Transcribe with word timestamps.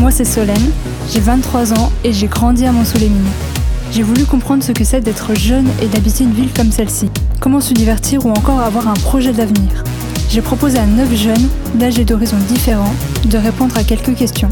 Moi, 0.00 0.10
c'est 0.10 0.24
Solène, 0.24 0.70
j'ai 1.10 1.20
23 1.20 1.72
ans 1.72 1.90
et 2.04 2.12
j'ai 2.12 2.26
grandi 2.26 2.66
à 2.66 2.72
Mont-sous-les-Mines. 2.72 3.30
J'ai 3.90 4.02
voulu 4.02 4.24
comprendre 4.24 4.62
ce 4.62 4.72
que 4.72 4.84
c'est 4.84 5.00
d'être 5.00 5.34
jeune 5.34 5.66
et 5.80 5.86
d'habiter 5.86 6.24
une 6.24 6.32
ville 6.32 6.52
comme 6.52 6.70
celle-ci. 6.70 7.10
Comment 7.40 7.60
se 7.60 7.72
divertir 7.72 8.26
ou 8.26 8.30
encore 8.30 8.60
avoir 8.60 8.88
un 8.88 8.94
projet 8.94 9.32
d'avenir? 9.32 9.84
J'ai 10.28 10.42
proposé 10.42 10.78
à 10.78 10.86
9 10.86 11.14
jeunes, 11.14 11.48
d'âge 11.74 11.98
et 11.98 12.04
d'horizons 12.04 12.36
différents, 12.48 12.94
de 13.24 13.38
répondre 13.38 13.78
à 13.78 13.84
quelques 13.84 14.14
questions. 14.14 14.50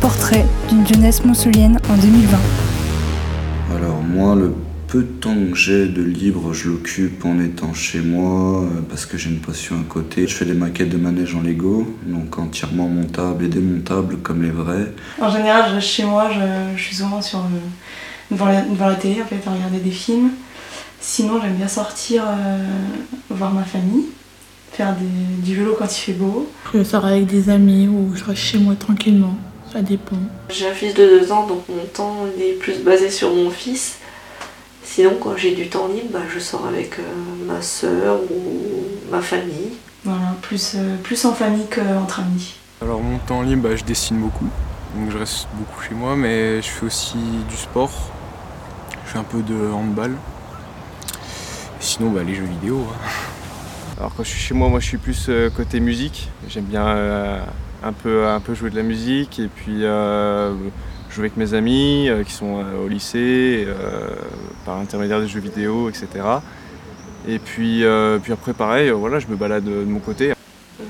Portrait 0.00 0.46
d'une 0.68 0.86
jeunesse 0.86 1.24
monsoulienne 1.24 1.78
en 1.88 1.96
2020. 1.96 2.38
Alors 3.76 4.02
moi, 4.02 4.34
le 4.34 4.54
peu 4.92 4.98
de 5.04 5.06
temps 5.20 5.34
que 5.50 5.56
j'ai 5.56 5.86
de 5.88 6.02
libre, 6.02 6.52
je 6.52 6.68
l'occupe 6.68 7.24
en 7.24 7.40
étant 7.40 7.72
chez 7.72 8.00
moi 8.00 8.60
euh, 8.62 8.66
parce 8.90 9.06
que 9.06 9.16
j'ai 9.16 9.30
une 9.30 9.38
passion 9.40 9.76
à 9.76 9.84
côté. 9.90 10.26
Je 10.26 10.34
fais 10.34 10.44
des 10.44 10.52
maquettes 10.52 10.90
de 10.90 10.98
manège 10.98 11.34
en 11.34 11.40
Lego, 11.40 11.86
donc 12.04 12.38
entièrement 12.38 12.88
montables 12.88 13.42
et 13.46 13.48
démontables 13.48 14.18
comme 14.18 14.42
les 14.42 14.50
vrais. 14.50 14.92
En 15.18 15.30
général, 15.30 15.70
je 15.70 15.74
reste 15.76 15.86
chez 15.88 16.04
moi, 16.04 16.28
je, 16.30 16.76
je 16.76 16.82
suis 16.82 16.96
souvent 16.96 17.22
sur 17.22 17.38
le, 17.38 18.36
devant, 18.36 18.44
la, 18.44 18.60
devant 18.60 18.86
la 18.88 18.96
télé 18.96 19.22
en 19.22 19.24
fait, 19.24 19.40
à 19.48 19.52
regarder 19.54 19.78
des 19.78 19.90
films. 19.90 20.28
Sinon, 21.00 21.40
j'aime 21.40 21.54
bien 21.54 21.68
sortir 21.68 22.24
euh, 22.26 22.58
voir 23.30 23.50
ma 23.54 23.64
famille, 23.64 24.04
faire 24.72 24.94
des- 24.94 25.42
du 25.42 25.56
vélo 25.56 25.74
quand 25.78 25.86
il 25.86 26.00
fait 26.00 26.12
beau. 26.12 26.50
Je 26.74 26.84
sors 26.84 27.06
avec 27.06 27.24
des 27.24 27.48
amis 27.48 27.88
ou 27.88 28.10
je 28.14 28.24
reste 28.24 28.42
chez 28.42 28.58
moi 28.58 28.74
tranquillement. 28.74 29.38
Ça 29.72 29.80
dépend. 29.80 30.18
J'ai 30.50 30.68
un 30.68 30.74
fils 30.74 30.92
de 30.92 31.18
2 31.20 31.32
ans, 31.32 31.46
donc 31.46 31.62
mon 31.70 31.82
temps 31.94 32.26
il 32.36 32.42
est 32.42 32.52
plus 32.58 32.80
basé 32.84 33.08
sur 33.08 33.34
mon 33.34 33.48
fils. 33.48 33.96
Sinon, 34.94 35.16
quand 35.18 35.38
j'ai 35.38 35.54
du 35.54 35.68
temps 35.68 35.88
libre, 35.88 36.10
bah, 36.12 36.18
je 36.30 36.38
sors 36.38 36.66
avec 36.66 36.98
euh, 36.98 37.02
ma 37.46 37.62
soeur 37.62 38.18
ou 38.30 38.60
ma 39.10 39.22
famille. 39.22 39.72
Voilà, 40.04 40.34
plus, 40.42 40.74
euh, 40.74 40.96
plus 41.02 41.24
en 41.24 41.32
famille 41.32 41.64
qu'entre 41.74 42.20
amis. 42.20 42.56
Alors 42.82 43.00
mon 43.00 43.16
temps 43.16 43.40
libre, 43.40 43.70
bah, 43.70 43.74
je 43.74 43.84
dessine 43.84 44.18
beaucoup, 44.18 44.48
donc 44.94 45.10
je 45.10 45.16
reste 45.16 45.48
beaucoup 45.54 45.80
chez 45.80 45.94
moi, 45.94 46.14
mais 46.14 46.60
je 46.60 46.68
fais 46.68 46.84
aussi 46.84 47.16
du 47.48 47.56
sport. 47.56 47.90
Je 49.06 49.12
fais 49.12 49.18
un 49.18 49.24
peu 49.24 49.40
de 49.40 49.72
handball. 49.72 50.10
Et 50.12 51.14
sinon, 51.80 52.10
bah, 52.10 52.20
les 52.22 52.34
jeux 52.34 52.44
vidéo. 52.44 52.86
hein. 52.92 53.08
Alors 53.98 54.12
quand 54.14 54.24
je 54.24 54.28
suis 54.28 54.40
chez 54.40 54.52
moi, 54.54 54.68
moi 54.68 54.78
je 54.80 54.86
suis 54.88 54.98
plus 54.98 55.26
euh, 55.30 55.48
côté 55.48 55.80
musique. 55.80 56.28
J'aime 56.50 56.64
bien 56.64 56.86
euh, 56.86 57.40
un, 57.82 57.92
peu, 57.94 58.26
un 58.26 58.40
peu 58.40 58.52
jouer 58.52 58.68
de 58.68 58.76
la 58.76 58.82
musique 58.82 59.38
et 59.38 59.48
puis 59.48 59.84
euh, 59.84 60.52
jouer 61.12 61.24
avec 61.24 61.36
mes 61.36 61.54
amis 61.54 62.08
euh, 62.08 62.24
qui 62.24 62.32
sont 62.32 62.58
euh, 62.58 62.84
au 62.84 62.88
lycée, 62.88 63.64
euh, 63.66 64.08
par 64.64 64.78
l'intermédiaire 64.78 65.20
des 65.20 65.28
jeux 65.28 65.40
vidéo, 65.40 65.88
etc. 65.88 66.06
Et 67.28 67.38
puis, 67.38 67.84
euh, 67.84 68.18
puis 68.18 68.32
après 68.32 68.52
pareil, 68.54 68.88
euh, 68.88 68.94
voilà, 68.94 69.18
je 69.18 69.26
me 69.28 69.36
balade 69.36 69.64
de 69.64 69.84
mon 69.84 70.00
côté. 70.00 70.32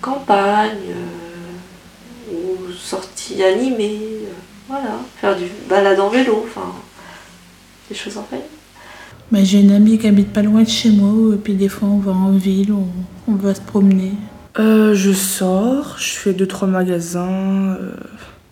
Campagne, 0.00 0.70
euh, 0.90 2.32
ou 2.34 2.72
sortie 2.72 3.42
animée, 3.42 3.98
euh, 4.00 4.32
voilà. 4.68 5.00
Faire 5.20 5.36
du 5.36 5.44
balade 5.68 6.00
en 6.00 6.08
vélo, 6.08 6.44
enfin, 6.46 6.72
des 7.88 7.94
choses 7.94 8.16
en 8.16 8.22
famille. 8.22 8.44
Mais 9.32 9.44
j'ai 9.44 9.60
une 9.60 9.72
amie 9.72 9.98
qui 9.98 10.06
habite 10.06 10.32
pas 10.32 10.42
loin 10.42 10.62
de 10.62 10.68
chez 10.68 10.90
moi 10.90 11.34
et 11.34 11.38
puis 11.38 11.54
des 11.54 11.68
fois 11.68 11.88
on 11.88 11.98
va 11.98 12.12
en 12.12 12.32
ville, 12.32 12.72
on, 12.72 12.86
on 13.26 13.34
va 13.34 13.54
se 13.54 13.60
promener. 13.60 14.12
Euh, 14.58 14.94
je 14.94 15.12
sors, 15.12 15.96
je 15.98 16.10
fais 16.12 16.32
deux 16.34 16.46
trois 16.46 16.68
magasins. 16.68 17.76
euh, 17.80 17.96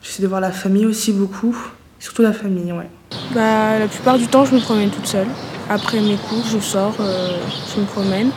J'essaie 0.03 0.22
de 0.22 0.28
voir 0.28 0.41
la 0.41 0.50
famille 0.53 0.86
aussi 0.86 1.12
beaucoup. 1.12 1.56
Surtout 1.98 2.22
la 2.22 2.33
famille, 2.33 2.72
ouais. 2.72 2.89
Bah, 3.34 3.78
la 3.78 3.86
plupart 3.86 4.19
du 4.19 4.27
temps, 4.27 4.45
je 4.45 4.55
me 4.55 4.61
promène 4.61 4.91
toute 4.91 5.06
seule. 5.06 5.28
Après 5.70 6.00
mes 6.00 6.17
cours, 6.17 6.45
je 6.53 6.58
sors, 6.58 6.97
euh, 7.00 7.36
je 7.75 7.81
me 7.81 7.86
promène. 7.86 8.30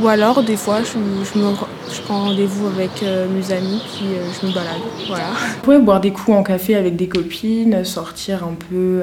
Ou 0.00 0.06
alors, 0.06 0.44
des 0.44 0.56
fois, 0.56 0.82
je, 0.82 0.92
je 0.92 1.38
me, 1.38 1.52
je 1.92 2.00
prends 2.02 2.24
rendez-vous 2.26 2.68
avec 2.68 3.02
euh, 3.02 3.26
mes 3.28 3.52
amis, 3.52 3.82
puis 3.92 4.06
euh, 4.06 4.30
je 4.40 4.46
me 4.46 4.52
balade. 4.54 4.80
Voilà. 5.08 5.24
Ouais, 5.66 5.80
boire 5.84 6.00
des 6.00 6.12
coups 6.12 6.36
en 6.36 6.44
café 6.44 6.76
avec 6.76 6.94
des 6.94 7.08
copines, 7.08 7.84
sortir 7.84 8.44
un 8.44 8.54
peu 8.54 8.76
euh, 8.76 9.02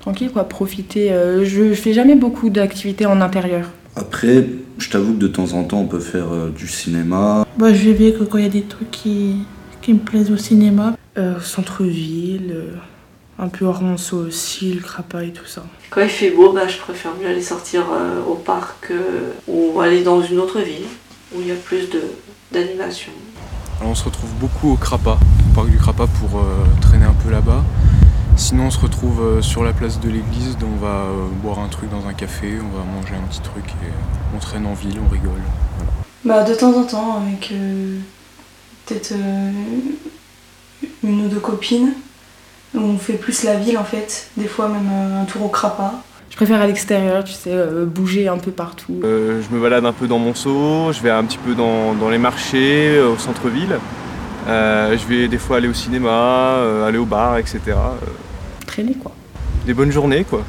tranquille, 0.00 0.30
quoi, 0.30 0.44
profiter. 0.44 1.10
euh, 1.12 1.44
je, 1.44 1.70
je 1.70 1.80
fais 1.80 1.92
jamais 1.92 2.14
beaucoup 2.14 2.48
d'activités 2.48 3.06
en 3.06 3.20
intérieur. 3.20 3.66
Après, 3.96 4.46
je 4.78 4.88
t'avoue 4.88 5.14
que 5.14 5.18
de 5.18 5.26
temps 5.26 5.52
en 5.54 5.64
temps, 5.64 5.80
on 5.80 5.86
peut 5.88 5.98
faire 5.98 6.32
euh, 6.32 6.50
du 6.56 6.68
cinéma. 6.68 7.44
Bah, 7.58 7.74
je 7.74 7.90
vais 7.90 8.12
que 8.12 8.22
quand 8.22 8.38
il 8.38 8.44
y 8.44 8.46
a 8.46 8.50
des 8.50 8.62
trucs 8.62 8.92
qui, 8.92 9.38
qui 9.82 9.92
me 9.92 9.98
plaisent 9.98 10.30
au 10.30 10.36
cinéma. 10.36 10.94
Euh, 11.18 11.40
Centre-ville, 11.40 12.52
euh, 12.54 12.74
un 13.40 13.48
peu 13.48 13.64
hors 13.64 13.82
Monceau 13.82 14.18
aussi, 14.18 14.72
le 14.74 14.80
Crapaille, 14.80 15.32
tout 15.32 15.46
ça. 15.46 15.64
Quand 15.90 16.00
il 16.00 16.08
fait 16.08 16.30
beau, 16.30 16.52
bah, 16.52 16.68
je 16.68 16.78
préfère 16.78 17.10
mieux 17.20 17.26
aller 17.26 17.42
sortir 17.42 17.86
euh, 17.92 18.22
au 18.22 18.34
parc 18.34 18.92
euh, 18.92 19.32
ou 19.48 19.80
aller 19.80 20.04
dans 20.04 20.22
une 20.22 20.38
autre 20.38 20.60
ville 20.60 20.86
où 21.34 21.40
il 21.40 21.48
y 21.48 21.50
a 21.50 21.56
plus 21.56 21.90
de- 21.90 22.04
d'animation. 22.52 23.10
Alors 23.80 23.90
on 23.92 23.94
se 23.96 24.04
retrouve 24.04 24.30
beaucoup 24.34 24.70
au 24.72 24.76
Crapa, 24.76 25.18
au 25.50 25.54
parc 25.56 25.68
du 25.70 25.76
Crapa 25.76 26.06
pour 26.06 26.38
euh, 26.38 26.44
traîner 26.80 27.04
un 27.06 27.14
peu 27.24 27.30
là-bas. 27.30 27.64
Sinon 28.36 28.66
on 28.66 28.70
se 28.70 28.78
retrouve 28.78 29.40
sur 29.42 29.64
la 29.64 29.72
place 29.72 29.98
de 29.98 30.08
l'église, 30.08 30.56
on 30.62 30.76
va 30.80 30.88
euh, 31.06 31.26
boire 31.42 31.58
un 31.58 31.68
truc 31.68 31.90
dans 31.90 32.06
un 32.06 32.14
café, 32.14 32.58
on 32.60 32.76
va 32.78 32.84
manger 32.84 33.14
un 33.16 33.26
petit 33.26 33.40
truc 33.40 33.64
et 33.66 33.92
on 34.36 34.38
traîne 34.38 34.66
en 34.66 34.74
ville, 34.74 34.98
on 35.04 35.08
rigole. 35.12 35.40
Bah, 36.24 36.44
de 36.44 36.54
temps 36.54 36.76
en 36.78 36.84
temps, 36.84 37.22
avec 37.26 37.50
euh, 37.52 37.98
peut-être 38.86 39.12
euh, 39.12 39.50
une 41.08 41.24
ou 41.26 41.28
deux 41.28 41.40
copines. 41.40 41.92
On 42.76 42.98
fait 42.98 43.14
plus 43.14 43.44
la 43.44 43.54
ville 43.54 43.78
en 43.78 43.84
fait, 43.84 44.28
des 44.36 44.46
fois 44.46 44.68
même 44.68 44.88
euh, 44.92 45.22
un 45.22 45.24
tour 45.24 45.44
au 45.44 45.48
Crapa. 45.48 45.94
Je 46.30 46.36
préfère 46.36 46.60
à 46.60 46.66
l'extérieur, 46.66 47.24
tu 47.24 47.32
sais, 47.32 47.50
euh, 47.50 47.86
bouger 47.86 48.28
un 48.28 48.36
peu 48.36 48.50
partout. 48.50 49.00
Euh, 49.02 49.40
je 49.42 49.54
me 49.54 49.60
balade 49.60 49.86
un 49.86 49.94
peu 49.94 50.06
dans 50.06 50.18
Monceau, 50.18 50.92
je 50.92 51.00
vais 51.00 51.10
un 51.10 51.24
petit 51.24 51.38
peu 51.38 51.54
dans, 51.54 51.94
dans 51.94 52.10
les 52.10 52.18
marchés, 52.18 53.00
au 53.00 53.16
centre-ville. 53.16 53.78
Euh, 54.46 54.96
je 54.96 55.06
vais 55.06 55.28
des 55.28 55.38
fois 55.38 55.56
aller 55.56 55.68
au 55.68 55.74
cinéma, 55.74 56.10
euh, 56.10 56.86
aller 56.86 56.98
au 56.98 57.06
bar, 57.06 57.38
etc. 57.38 57.60
Euh, 57.68 57.90
Traîner, 58.66 58.94
quoi. 58.94 59.12
des 59.66 59.74
bonnes 59.74 59.90
journées 59.90 60.24
quoi. 60.24 60.42